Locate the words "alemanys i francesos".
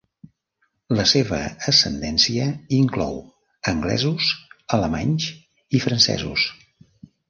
4.81-6.53